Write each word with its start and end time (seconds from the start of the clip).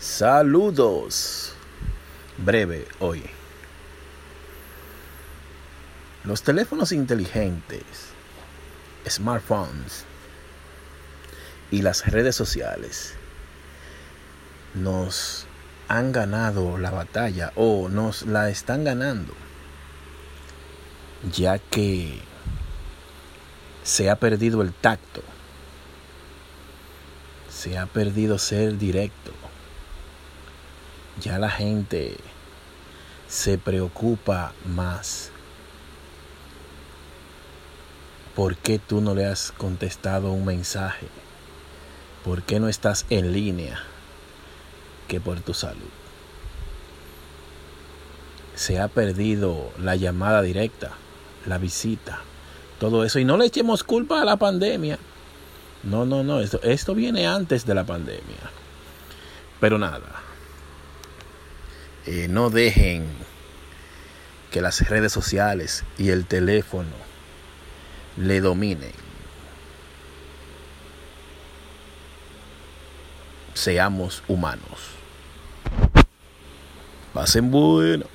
Saludos. 0.00 1.52
Breve 2.38 2.88
hoy. 3.00 3.22
Los 6.24 6.42
teléfonos 6.42 6.90
inteligentes, 6.92 7.82
smartphones 9.06 10.06
y 11.70 11.82
las 11.82 12.06
redes 12.06 12.34
sociales 12.34 13.12
nos 14.72 15.46
han 15.88 16.12
ganado 16.12 16.78
la 16.78 16.90
batalla 16.90 17.52
o 17.54 17.90
nos 17.90 18.22
la 18.22 18.48
están 18.48 18.84
ganando, 18.84 19.34
ya 21.30 21.58
que 21.58 22.22
se 23.82 24.08
ha 24.08 24.16
perdido 24.16 24.62
el 24.62 24.72
tacto, 24.72 25.22
se 27.50 27.76
ha 27.76 27.84
perdido 27.84 28.38
ser 28.38 28.78
directo 28.78 29.29
ya 31.20 31.38
la 31.38 31.50
gente 31.50 32.16
se 33.28 33.58
preocupa 33.58 34.52
más. 34.66 35.30
¿Por 38.34 38.56
qué 38.56 38.78
tú 38.78 39.00
no 39.00 39.14
le 39.14 39.26
has 39.26 39.52
contestado 39.52 40.32
un 40.32 40.44
mensaje? 40.44 41.06
¿Por 42.24 42.42
qué 42.42 42.58
no 42.58 42.68
estás 42.68 43.06
en 43.10 43.32
línea? 43.32 43.80
Que 45.08 45.20
por 45.20 45.40
tu 45.40 45.54
salud. 45.54 45.90
Se 48.54 48.80
ha 48.80 48.88
perdido 48.88 49.70
la 49.78 49.96
llamada 49.96 50.42
directa, 50.42 50.92
la 51.46 51.58
visita, 51.58 52.20
todo 52.78 53.04
eso. 53.04 53.18
Y 53.18 53.24
no 53.24 53.36
le 53.36 53.46
echemos 53.46 53.84
culpa 53.84 54.22
a 54.22 54.24
la 54.24 54.36
pandemia. 54.36 54.98
No, 55.82 56.04
no, 56.04 56.22
no. 56.22 56.40
Esto, 56.40 56.60
esto 56.62 56.94
viene 56.94 57.26
antes 57.26 57.66
de 57.66 57.74
la 57.74 57.84
pandemia. 57.84 58.50
Pero 59.60 59.78
nada, 59.78 60.29
eh, 62.12 62.26
no 62.28 62.50
dejen 62.50 63.06
que 64.50 64.60
las 64.60 64.80
redes 64.88 65.12
sociales 65.12 65.84
y 65.96 66.10
el 66.10 66.26
teléfono 66.26 66.90
le 68.16 68.40
dominen. 68.40 68.90
Seamos 73.54 74.24
humanos. 74.26 74.90
Pasen 77.14 77.52
bueno. 77.52 78.06